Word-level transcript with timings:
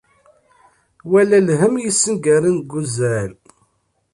Wala 1.11 1.37
lhemm 1.47 1.75
yessengaren 1.83 2.57
deg 2.59 2.71
uzal. 2.79 3.31